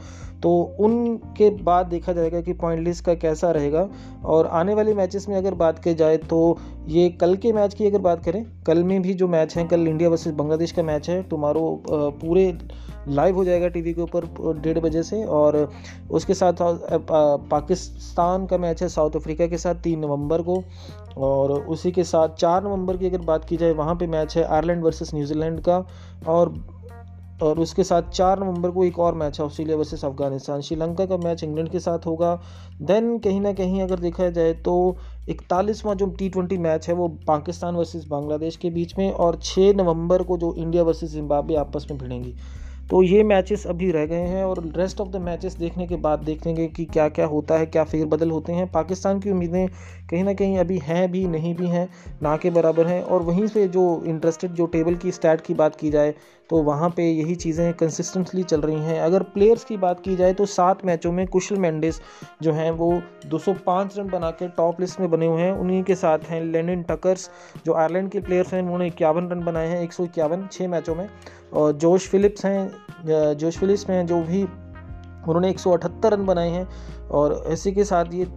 तो 0.43 0.51
उनके 0.79 1.49
बाद 1.63 1.87
देखा 1.87 2.13
जाएगा 2.13 2.41
कि 2.41 2.53
पॉइंट 2.55 2.83
लिस्ट 2.83 3.05
का 3.05 3.13
कैसा 3.15 3.51
रहेगा। 3.51 3.87
और 4.25 4.47
आने 4.49 4.73
वाले 4.73 4.93
मैचेस 4.93 5.27
में 5.29 5.35
अगर 5.35 5.53
बात 5.55 5.79
की 5.79 5.93
जाए 5.93 6.17
तो 6.19 6.39
ये 6.87 7.09
कल 7.09 7.35
के 7.35 7.51
मैच 7.53 7.73
की 7.73 7.85
अगर 7.85 7.99
बात 7.99 8.23
करें, 8.25 8.45
कल 8.67 8.83
में 8.83 9.01
भी 9.01 9.13
जो 9.13 9.27
मैच 9.27 9.55
है, 9.57 9.65
कल 9.67 9.87
इंडिया 9.87 10.09
वर्सेज़ 10.09 10.33
बांग्लादेश 10.35 10.71
का 10.71 10.83
मैच 10.83 11.09
है 11.09 11.21
टुमारो 11.23 11.61
पूरे 11.89 12.57
लाइव 13.07 13.35
हो 13.35 13.43
जाएगा 13.45 13.67
टीवी 13.67 13.93
के 13.93 14.01
ऊपर 14.01 14.25
डेढ़ 14.61 14.79
बजे 14.79 15.03
से 15.03 15.23
और 15.25 15.57
उसके 16.11 16.33
साथ 16.33 16.53
पाकिस्तान 17.51 18.45
का 18.45 18.57
मैच 18.57 18.81
है 18.83 18.89
साउथ 18.89 19.15
अफ्रीका 19.15 19.47
के 19.47 19.57
साथ 19.57 19.81
तीन 19.83 19.99
नवंबर 19.99 20.41
को 20.41 20.63
और 21.17 21.51
उसी 21.51 21.91
के 21.91 22.03
साथ 22.03 22.35
चार 22.35 22.63
नवंबर 22.63 22.97
की 22.97 23.05
अगर 23.05 23.21
बात 23.21 23.45
की 23.45 23.57
जाए, 23.57 23.71
वहाँ 23.71 23.95
पे 23.95 24.07
मैच 24.07 24.37
है 24.37 24.43
आयरलैंड 24.45 24.83
वर्सेस 24.83 25.13
न्यूजीलैंड 25.13 25.59
का 25.61 25.85
और 26.27 26.53
और 27.41 27.59
उसके 27.59 27.83
साथ 27.83 28.09
चार 28.09 28.39
नवंबर 28.39 28.71
को 28.71 28.83
एक 28.83 28.99
और 28.99 29.15
मैच 29.15 29.39
है, 29.39 29.45
ऑस्ट्रेलिया 29.45 29.77
वर्सेस 29.77 30.05
अफ़गानिस्तान। 30.05 30.61
श्रीलंका 30.61 31.05
का 31.05 31.17
मैच 31.17 31.43
इंग्लैंड 31.43 31.69
के 31.69 31.79
साथ 31.79 32.05
होगा। 32.05 32.35
देन 32.81 33.17
कहीं 33.19 33.41
ना 33.41 33.53
कहीं 33.53 33.81
अगर 33.81 33.99
देखा 33.99 34.29
जाए 34.29 34.53
तो 34.53 34.95
इकतालीसवां 35.29 35.95
जो 35.97 36.05
टी 36.09 36.29
ट्वेंटी 36.29 36.57
मैच 36.57 36.87
है, 36.89 36.95
वो 36.95 37.07
पाकिस्तान 37.27 37.75
वर्सेस 37.75 38.05
बांग्लादेश 38.05 38.55
के 38.55 38.69
बीच 38.69 38.97
में 38.97 39.11
और 39.11 39.39
छः 39.43 39.73
नवंबर 39.73 40.23
को 40.23 40.37
जो 40.37 40.53
इंडिया 40.53 40.83
वर्सेस 40.83 41.11
जिम्बाब्वे 41.11 41.55
आपस 41.55 41.87
में 41.91 41.99
भिड़ेंगी। 41.99 42.35
तो 42.89 43.01
ये 43.03 43.23
मैचेस 43.23 43.65
अभी 43.67 43.89
रह 43.91 44.05
गए 44.05 44.25
हैं 44.27 44.43
और 44.45 44.59
रेस्ट 44.77 45.01
ऑफ़ 45.01 45.09
द 45.09 45.15
मैचेस 45.15 45.55
देखने 45.57 45.85
के 45.87 45.95
बाद 45.95 46.19
देखेंगे 46.19 46.67
कि 46.67 46.85
क्या 46.85 47.07
क्या 47.09 47.25
होता 47.25 47.57
है, 47.57 47.65
क्या 47.65 47.83
फेरबदल 47.83 48.31
होते 48.31 48.53
हैं। 48.53 48.71
पाकिस्तान 48.71 49.19
की 49.19 49.31
उम्मीदें 49.31 49.67
कहीं 50.09 50.23
ना 50.23 50.33
कहीं 50.33 50.57
अभी 50.57 50.77
हैं 50.77 51.11
भी, 51.11 51.25
नहीं 51.27 51.53
भी 51.55 51.67
हैं, 51.67 51.87
ना 52.23 52.35
के 52.37 52.49
बराबर 52.49 52.87
हैं। 52.87 53.01
और 53.03 53.21
वहीं 53.21 53.47
से 53.47 53.67
जो 53.67 54.03
इंटरेस्टेड 54.05 54.51
जो 54.51 54.65
टेबल 54.65 54.95
की 54.95 55.11
स्टैट 55.11 55.41
की 55.41 55.53
बात 55.53 55.75
की 55.75 55.89
जाए 55.89 56.13
तो 56.53 56.61
वहाँ 56.61 56.89
पे 56.89 57.03
यही 57.03 57.35
चीज़ें 57.35 57.73
कंसिस्टेंटली 57.73 58.43
चल 58.43 58.61
रही 58.61 58.79
हैं। 58.79 58.99
अगर 59.01 59.23
प्लेयर्स 59.33 59.63
की 59.63 59.77
बात 59.77 59.99
की 59.99 60.15
जाए 60.15 60.33
तो 60.33 60.45
सात 60.45 60.83
मैचों 60.85 61.11
में 61.11 61.25
कुशल 61.27 61.57
मेंडिस 61.57 61.95
जो 62.41 62.51
हैं 62.53 62.69
वो 62.71 62.91
205 63.27 63.97
रन 63.97 64.09
बना 64.09 64.29
के 64.31 64.47
टॉप 64.47 64.81
लिस्ट 64.81 64.99
में 64.99 65.09
बने 65.11 65.27
हुए 65.27 65.41
हैं। 65.41 65.51
उन्हीं 65.51 65.81
के 65.83 65.95
साथ 65.95 66.29
हैं 66.29 66.43
लेनिन 66.43 66.83
टकर्स 66.83 67.29
जो 67.65 67.73
आयरलैंड 67.73 68.09
के 68.11 68.19
प्लेयर्स 68.19 68.53
हैं। 68.53 68.61
उन्होंने 68.61 68.87
इक्यावन 68.87 69.29
रन 69.29 69.43
बनाए 69.45 69.67
हैं 69.67 69.81
एक 69.81 69.93
सौ 69.93 70.03
इक्यावन 70.03 70.47
छः 70.51 70.67
मैचों 70.67 70.95
में। 70.95 71.07
और 71.53 71.71
जोश 71.75 72.07
फिलिप्स 72.09 72.45
हैं 72.45 73.35
जोश 73.35 73.57
फिलिप्स 73.57 73.89
में 73.89 74.05
जो 74.05 74.21
भी 74.21 74.43
उन्होंने 74.43 75.49
एक 75.49 75.59
सौ 75.59 75.71
अठहत्तर 75.71 76.13
रन 76.13 76.25
बनाए 76.25 76.49
हैं। 76.49 76.67
और 77.11 77.43
इसी 77.53 77.71
के 77.71 77.83
साथ 77.83 78.13
ये 78.13 78.27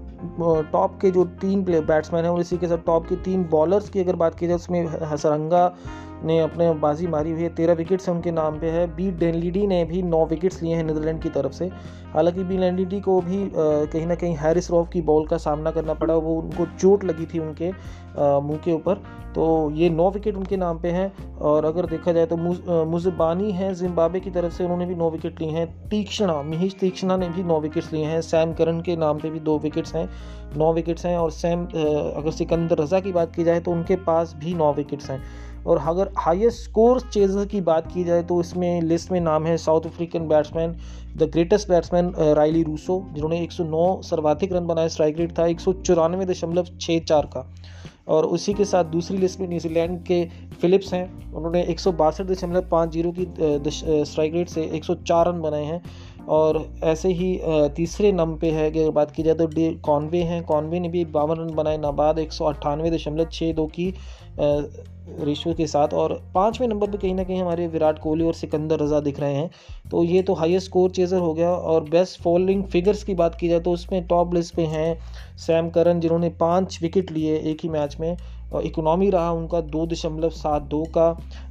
टॉप 0.73 0.99
के 1.00 1.11
जो 1.11 1.25
तीन 1.40 1.64
प्ले 1.64 1.80
बैट्समैन 1.82 2.25
हैं, 2.25 2.30
और 2.30 2.40
इसी 2.40 2.56
के 2.58 2.66
साथ 2.66 2.78
टॉप 2.87 3.06
के 3.06 3.16
तीन 3.25 3.44
बॉलर्स 3.44 3.88
की 3.88 4.00
अगर 4.00 4.16
बात 4.16 4.35
की 4.35 4.46
जाए, 4.46 4.56
उसमें 4.56 4.87
हसरंगा 5.02 5.66
ने 6.26 6.38
अपने 6.40 6.73
बाजी 6.76 7.06
मारी 7.06 7.30
हुई 7.33 7.42
है। 7.42 7.49
तेरह 7.54 7.75
विकेट्स 7.75 8.09
उनके 8.09 8.30
नाम 8.30 8.59
पे 8.61 8.71
है। 8.71 8.87
बी 8.97 9.11
डेनलीडी 9.11 9.66
ने 9.66 9.85
भी 9.85 10.02
नौ 10.04 10.25
विकेट्स 10.26 10.62
लिए 10.62 10.75
हैं 10.75 10.85
नीदरलैंड 10.85 11.23
की 11.23 11.28
तरफ़ 11.30 11.52
से। 11.52 11.71
हालाँकि 12.14 12.45
बी 12.45 12.56
डेनलीडी 12.56 13.00
को 13.00 13.21
भी 13.21 13.50
कहीं 13.56 14.06
ना 14.06 14.14
कहीं 14.14 14.37
हैरिस 14.37 14.71
रॉफ 14.71 14.88
की 14.88 15.00
बॉल 15.02 15.26
का 15.26 15.37
सामना 15.38 15.71
करना 15.71 15.95
पड़ा। 15.95 16.14
वो 16.14 16.40
उनको 16.40 16.66
चोट 16.78 17.04
लगी 17.04 17.26
थी 17.26 17.38
उनके 17.38 17.71
मुँह 18.42 18.59
के 18.64 18.73
ऊपर। 18.73 19.02
तो 19.35 19.71
ये 19.71 19.88
नौ 19.90 20.11
विकेट 20.11 20.37
उनके 20.37 20.56
नाम 20.56 20.78
पे 20.80 20.90
हैं। 20.90 21.35
और 21.37 21.64
अगर 21.64 21.87
देखा 21.87 22.12
जाए 22.12 22.26
तो 22.26 22.37
मुजबानी 22.87 23.50
हैं 23.52 23.73
जिम्बाब्वे 23.75 24.21
की 24.21 24.30
तरफ़ 24.30 24.52
से। 24.52 24.64
उन्होंने 24.64 24.87
भी 24.87 24.95
नौ 24.95 25.11
विकेट 25.11 25.40
लिए 25.40 25.50
हैं। 25.50 25.66
तीक्ष्णा, 25.88 26.40
मिहिश 26.42 26.76
तीक्ष्णा 26.80 27.16
ने 27.16 27.28
भी 27.28 27.42
नौ 27.42 27.61
विकेट्स 27.61 27.92
लिए 27.92 28.04
हैं। 28.04 28.21
सैम 28.23 28.52
करन 28.54 28.80
के 28.80 28.97
नाम 28.97 29.18
पे 29.18 29.30
भी 29.30 29.40
दो 29.40 29.59
विकेट्स 29.59 29.95
हैं। 29.95 30.09
नौ 30.56 30.73
विकेट्स 30.73 31.06
हैं 31.06 31.16
और 31.18 31.30
सैम 31.30 31.64
अगर 31.66 32.30
सिकंदर 32.30 32.78
रजा 32.78 33.00
की 33.00 33.12
बात 33.12 33.35
की 33.35 33.45
जाए 33.45 33.61
तो 33.61 33.71
उनके 33.71 33.97
पास 34.04 34.35
भी 34.38 34.54
नौ 34.54 34.73
विकेट्स 34.73 35.11
हैं। 35.11 35.23
और 35.66 35.78
अगर 35.88 36.11
हाईएस्ट 36.18 36.62
स्कोर 36.62 37.00
चेजर 37.00 37.46
की 37.46 37.61
बात 37.61 37.92
की 37.92 38.04
जाए 38.04 38.23
तो 38.23 38.40
इसमें 38.40 38.80
लिस्ट 38.82 39.12
में 39.12 39.20
नाम 39.20 39.46
है 39.46 39.56
South 39.56 39.87
African 39.87 40.28
batsman 40.28 40.76
the 41.16 41.30
greatest 41.32 41.68
batsman 41.68 42.12
Rilee 42.37 42.62
Rossouw 42.62 43.04
जिन्होंने 43.12 43.40
109 43.46 44.02
सर्वाधिक 44.02 44.52
रन 44.52 44.66
बनाए 44.66 44.88
स्ट्राइक 44.88 45.18
रेट 45.18 45.38
था 45.38 45.46
एक 45.46 45.61
का। 47.26 47.46
और 48.08 48.25
उसी 48.26 48.52
के 48.54 48.64
साथ 48.64 48.85
दूसरी 48.85 49.16
लिस्ट 49.18 49.40
में 49.40 49.49
न्यूजीलैंड 49.49 49.99
के 50.02 50.25
फिलिप्स 50.61 50.92
हैं, 50.94 51.32
उन्होंने 51.32 51.62
एक 51.62 51.80
की 53.16 53.25
स्ट्राइक 54.04 54.35
रेट 54.35 54.49
से 54.49 54.62
एक 54.75 54.85
सौ 54.85 54.94
चार 54.94 55.28
रन 55.28 55.40
बनाए 55.40 55.64
हैं। 55.64 55.82
और 56.28 56.64
ऐसे 56.85 57.09
ही 57.11 57.38
तीसरे 57.76 58.12
नंबर 58.12 58.38
पे 58.38 58.50
है 58.50 58.71
कि 58.71 58.80
अगर 58.80 58.90
बात 58.90 59.11
की 59.11 59.23
जाए 59.23 59.35
तो 59.35 59.47
डी, 59.47 59.71
कॉन्वे 59.76 60.23
हैं। 60.23 60.42
कॉन्वे 60.45 60.80
ने 60.80 60.88
भी 60.88 61.04
बावन 61.06 61.38
रन 61.38 61.54
बनाए 61.54 61.78
नाबाद, 61.78 62.18
एक 62.18 62.33
सौ 62.33 62.45
अट्ठानवे 62.45 62.90
दशमलव 62.90 63.28
छः 63.33 63.52
दो 63.52 63.66
की 63.68 63.92
रेशो 65.18 65.52
के 65.54 65.66
साथ। 65.66 65.95
और 65.95 66.12
पाँचवें 66.35 66.66
नंबर 66.68 66.90
पे 66.90 66.99
कहीं 66.99 67.14
ना 67.14 67.25
कहीं 67.25 67.40
हमारे 67.40 67.66
विराट 67.68 67.99
कोहली 67.99 68.25
और 68.25 68.35
सिकंदर 68.35 68.80
रजा 68.80 69.00
दिख 69.00 69.21
रहे 69.21 69.35
हैं। 69.35 69.50
तो 69.90 70.02
ये 70.04 70.23
तो 70.23 70.35
हाईएस्ट 70.35 70.66
स्कोर 70.66 70.90
चेजर 70.90 71.18
हो 71.18 71.33
गया 71.35 71.50
और 71.50 71.85
बेस्ट 71.90 72.21
फॉलोइंग 72.23 72.64
फिगर्स 72.64 73.04
की 73.04 73.14
बात 73.14 73.35
की 73.35 73.49
जाए 73.49 73.61
तो 73.61 73.73
उसमें 73.73 74.06
टॉप 74.06 74.35
लिस्ट 74.35 74.54
पे 74.54 74.62
हैं, 74.64 74.99
सैम 75.38 75.68
करन, 75.71 76.00
जिन्होंने 76.00 76.28
पाँच 76.40 76.78
विकेट 76.83 77.12
लिए 77.12 77.37
एक 77.50 77.61
ही 77.62 77.68
मैच 77.68 77.97
में। 78.00 78.16
इकोनॉमी 78.55 79.09
रहा 79.11 79.31
उनका 79.33 79.61
दो 79.61 79.87
दशमलव 79.87 80.31
सात 80.31 80.62
दो 80.62 80.83
का, 80.97 81.07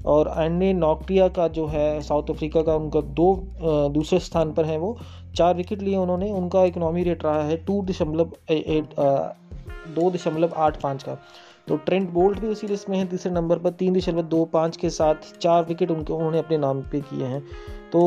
और 0.06 0.28
अन्य 0.28 0.74
नॉक्टिया 0.74 1.28
का 1.30 1.48
जो 1.48 1.66
है 1.68 2.02
साउथ 2.02 2.30
अफ्रीका 2.30 2.62
का 2.62 2.76
उनका 2.76 3.02
दो 3.02 3.34
दूसरे 3.94 4.20
स्थान 4.20 4.54
पर 4.54 4.66
है 4.66 4.78
वो। 4.78 4.98
चार 5.36 5.56
विकेट 5.56 5.82
लिए 5.82 5.96
उन्होंने, 5.98 6.32
उनका 6.32 6.64
इकोनॉमी 6.64 7.04
रेट 7.04 7.24
रहा 7.26 7.44
है 7.44 7.58
टू 7.58 7.82
दशमलव 7.86 8.32
दो 9.90 10.10
दशमलव 10.12 10.54
आठ 10.58 10.82
पाँच 10.82 11.04
का। 11.04 11.18
तो 11.68 11.76
ट्रेंट 11.78 12.10
बोल्ट 12.10 12.40
भी 12.40 12.48
उसी 12.48 12.68
लिस्ट 12.68 12.90
में 12.90 12.98
है, 12.98 13.06
तीसरे 13.08 13.32
नंबर 13.34 13.60
पर 13.60 13.70
तीन 13.72 13.94
दशमलव 13.94 14.24
दो 14.24 14.44
पाँच 14.46 14.78
के 14.78 14.90
साथ 14.90 15.38
चार 15.40 15.64
विकेट 15.66 15.92
उनके, 15.92 16.14
उन्होंने 16.14 16.40
अपने 16.40 16.58
नाम 16.58 16.82
पे 16.82 17.02
किए 17.02 17.26
हैं। 17.26 17.42
तो 17.92 18.02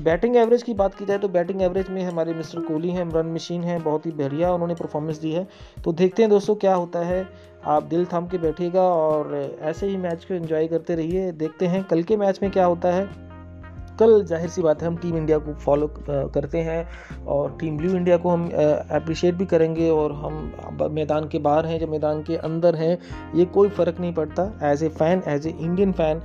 बैटिंग 0.00 0.36
एवरेज 0.36 0.62
की 0.62 0.74
बात 0.74 0.94
की 0.94 1.04
जाए 1.06 1.18
तो 1.18 1.28
बैटिंग 1.28 1.62
एवरेज 1.62 1.88
में 1.90 2.02
हमारे 2.04 2.34
मिस्टर 2.34 2.60
कोहली 2.60 2.90
हैं 2.90 3.08
रन 3.12 3.32
मशीन 3.34 3.64
हैं, 3.64 3.82
बहुत 3.82 4.06
ही 4.06 4.12
बढ़िया 4.12 4.52
उन्होंने 4.52 4.74
परफॉर्मेंस 4.74 5.18
दी 5.18 5.32
है। 5.32 5.46
तो 5.84 5.92
देखते 5.92 6.22
हैं 6.22 6.30
दोस्तों 6.30 6.54
क्या 6.56 6.74
होता 6.74 6.98
है, 6.98 7.26
आप 7.66 7.82
दिल 7.84 8.04
थाम 8.06 8.26
के 8.28 8.38
बैठिएगा 8.38 8.82
और 8.82 9.34
ऐसे 9.62 9.86
ही 9.86 9.96
मैच 9.96 10.24
को 10.24 10.34
एंजॉय 10.34 10.66
करते 10.68 10.94
रहिए, 10.94 11.32
देखते 11.32 11.66
हैं 11.66 11.82
कल 11.84 12.02
के 12.02 12.16
मैच 12.16 12.38
में 12.42 12.50
क्या 12.50 12.64
होता 12.64 12.92
है। 12.92 13.06
कल 14.00 14.22
ज़ाहिर 14.24 14.48
सी 14.50 14.62
बात 14.62 14.82
है 14.82 14.88
हम 14.88 14.96
टीम 14.96 15.16
इंडिया 15.16 15.38
को 15.38 15.54
फॉलो 15.56 15.86
करते 16.08 16.58
हैं 16.60 17.24
और 17.26 17.56
टीम 17.60 17.76
ब्लू 17.78 17.94
इंडिया 17.96 18.16
को 18.16 18.30
हम 18.30 18.46
अप्रिशिएट 18.48 19.34
भी 19.34 19.46
करेंगे 19.46 19.88
और 19.90 20.12
हम 20.14 20.88
मैदान 20.92 21.28
के 21.28 21.38
बाहर 21.40 21.66
हैं, 21.66 21.78
जब 21.80 21.88
मैदान 21.90 22.22
के 22.22 22.36
अंदर 22.38 22.76
हैं, 22.76 22.98
ये 23.34 23.44
कोई 23.46 23.68
फ़र्क 23.70 24.00
नहीं 24.00 24.12
पड़ता। 24.14 24.50
As 24.64 24.82
a 24.84 24.88
fan 24.90 25.22
as 25.28 25.46
a 25.46 25.50
Indian 25.50 25.92
fan 25.92 26.22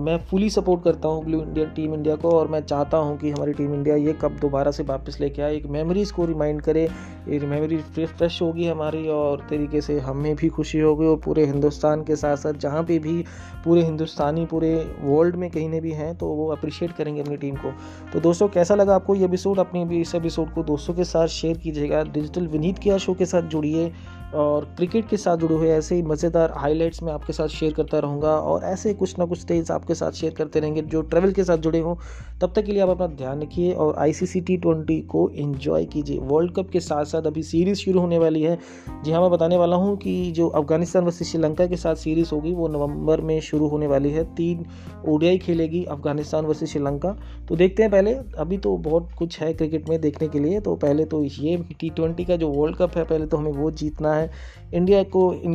मैं 0.00 0.16
फुली 0.26 0.48
सपोर्ट 0.50 0.82
करता 0.84 1.08
हूँ 1.08 1.24
ब्लू 1.24 1.40
इंडिया 1.42 1.64
टीम 1.74 1.94
इंडिया 1.94 2.14
को 2.16 2.30
और 2.30 2.48
मैं 2.48 2.60
चाहता 2.62 2.96
हूँ 2.98 3.16
कि 3.18 3.30
हमारी 3.30 3.52
टीम 3.52 3.74
इंडिया 3.74 3.96
ये 3.96 4.12
कब 4.22 4.38
दोबारा 4.40 4.70
से 4.70 4.82
वापस 4.84 5.20
लेके 5.20 5.42
आए। 5.42 5.56
एक 5.56 5.66
मेमोरीज़ 5.68 6.12
को 6.12 6.24
रिमाइंड 6.26 6.60
करे, 6.62 6.88
एक 7.28 7.42
मेमोरी 7.44 7.76
फ्रेश 7.76 8.40
होगी 8.42 8.66
हमारी 8.66 9.06
और 9.10 9.46
तरीके 9.50 9.80
से 9.80 9.98
हमें 10.00 10.34
भी 10.36 10.48
खुशी 10.50 10.78
होगी 10.80 11.06
और 11.06 11.16
पूरे 11.24 11.44
हिंदुस्तान 11.46 12.02
के 12.04 12.16
साथ 12.16 12.36
साथ 12.36 12.58
जहाँ 12.60 12.82
पे 12.84 12.98
भी 12.98 13.24
पूरे 13.64 13.82
हिंदुस्तानी, 13.82 14.44
पूरे 14.46 14.74
वर्ल्ड 15.02 15.36
में 15.36 15.50
कहीं 15.50 15.68
ने 15.68 15.80
भी 15.80 15.92
हैं 15.92 16.14
तो 16.18 16.26
वो 16.28 16.48
अप्रिशिएट 16.52 16.92
करेंगे 16.98 17.20
अपनी 17.20 17.36
टीम 17.36 17.54
को। 17.54 17.72
तो 18.12 18.20
दोस्तों, 18.20 18.48
कैसा 18.48 18.74
लगा 18.74 18.94
आपको 18.94 19.14
ये 19.14 19.24
एपिसोड 19.24 19.58
अपने 19.58 19.84
भी 19.84 20.00
इस 20.00 20.14
एपिसोड 20.14 20.52
को 20.52 20.62
दोस्तों 20.62 20.94
के 20.94 21.04
साथ 21.04 21.26
शेयर 21.26 21.58
कीजिएगा। 21.58 22.02
डिजिटल 22.02 22.46
विनीत 22.46 22.78
के 22.78 22.98
शो 22.98 23.14
के 23.14 23.26
साथ 23.26 23.42
जुड़िए। 23.42 23.92
और 24.34 24.64
क्रिकेट 24.76 25.08
के 25.08 25.16
साथ 25.16 25.36
जुड़े 25.36 25.54
हुए 25.54 25.68
ऐसे 25.70 25.94
ही 25.94 26.02
मज़ेदार 26.02 26.52
हाईलाइट्स 26.56 27.02
मैं 27.02 27.12
आपके 27.12 27.32
साथ 27.32 27.48
शेयर 27.48 27.72
करता 27.72 27.98
रहूँगा 27.98 28.30
और 28.30 28.64
ऐसे 28.64 28.92
कुछ 28.94 29.18
ना 29.18 29.24
कुछ 29.24 29.46
टेल्स 29.46 29.70
आपके 29.70 29.94
साथ 29.94 30.12
शेयर 30.12 30.34
करते 30.34 30.60
रहेंगे 30.60 30.82
जो 30.82 31.02
ट्रैवल 31.02 31.32
के 31.32 31.44
साथ 31.44 31.58
जुड़े 31.58 31.78
हों। 31.78 31.94
तब 32.40 32.52
तक 32.56 32.64
के 32.64 32.72
लिए 32.72 32.82
आप 32.82 32.88
अपना 32.88 33.06
ध्यान 33.06 33.42
रखिए 33.42 33.72
और 33.72 33.94
I 33.98 34.12
C 34.12 34.26
C 34.26 34.40
T 34.40 34.56
twenty 34.56 35.00
को 35.02 35.28
इन्जॉय 35.30 35.84
कीजिए। 35.84 36.18
वर्ल्ड 36.18 36.52
कप 36.54 36.70
के 36.70 36.80
साथ 36.80 37.04
साथ 37.04 37.22
अभी 37.22 37.42
सीरीज़ 37.42 37.78
शुरू 37.78 38.00
होने 38.00 38.18
वाली 38.18 38.42
है। 38.42 38.58
जी 39.04 39.12
हाँ 39.12 39.20
मैं 39.20 39.30
बताने 39.30 39.56
वाला 39.56 39.76
हूँ 39.76 39.96
कि 39.96 40.30
जो 40.30 40.48
अफ़गानिस्तान 40.48 41.04
वर्सेज 41.04 41.28
श्रीलंका 41.28 41.66
के 41.66 41.76
साथ 41.76 41.94
सीरीज़ 41.94 42.30
होगी, 42.34 42.52
वो 42.52 42.68
नवंबर 42.68 43.20
में 43.20 43.40
शुरू 43.40 43.68
होने 43.68 43.86
वाली 43.86 44.10
है। 44.10 44.24
तीन 44.34 44.64
ओडियाई 45.08 45.38
खेलेगी 45.38 45.84
अफ़गानिस्तान 45.84 46.46
वर्सेज 46.46 46.68
श्रीलंका। 46.68 47.16
तो 47.48 47.56
देखते 47.56 47.82
हैं 47.82 47.90
पहले, 47.92 48.14
अभी 48.38 48.58
तो 48.58 48.76
बहुत 48.76 49.08
कुछ 49.18 49.40
है 49.40 49.52
क्रिकेट 49.54 49.88
में 49.88 50.00
देखने 50.00 50.28
के 50.28 50.38
लिए। 50.38 50.60
तो 50.60 50.74
पहले 50.76 51.04
तो 51.04 51.22
ये 51.22 51.56
टी 51.80 51.90
ट्वेंटी 51.90 52.24
का 52.24 52.36
जो 52.36 52.48
वर्ल्ड 52.48 52.76
कप 52.76 52.96
है, 52.96 53.04
पहले 53.04 53.26
तो 53.26 53.36
हमें 53.36 53.52
वो 53.52 53.70
जीतना 53.70 54.14
है 54.14 54.17
इंडिया 54.22 55.02
को 55.02 55.32
इन 55.34 55.54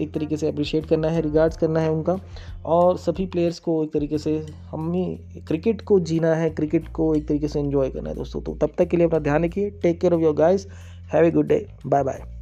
एक 0.00 0.12
तरीके 0.14 0.36
से 0.36 0.48
अप्रिशिएट 0.48 0.86
करना 0.86 1.08
है 1.08 1.20
रिगार्ड्स 1.20 1.56
करना 1.56 1.80
है 1.80 1.90
उनका। 1.90 2.18
और 2.64 2.98
सभी 2.98 3.26
प्लेयर्स 3.26 3.58
को 3.58 3.82
एक 3.84 3.92
तरीके 3.92 4.18
से 4.18 4.36
हमें 4.70 5.18
क्रिकेट 5.48 5.80
को 5.80 6.00
जीना 6.00 6.34
है 6.34 6.50
क्रिकेट 6.50 6.88
को 6.88 7.14
एक 7.14 7.26
तरीके 7.28 7.48
से 7.48 7.60
इन्जॉय 7.60 7.90
करना 7.90 8.10
है 8.10 8.16
दोस्तों। 8.16 8.40
तो 8.40 8.54
तब 8.60 8.74
तक 8.78 8.88
के 8.88 8.96
लिए 8.96 9.06
अपना 9.06 9.18
ध्यान 9.18 9.44
रखिए। 9.44 9.70
Take 9.70 10.00
care 10.00 10.14
of 10.14 10.22
your 10.22 10.34
guys 10.34 10.66
have 11.14 11.24
a 11.24 11.30
good 11.30 11.46
day 11.46 11.66
bye 11.86 12.04
bye 12.04 12.41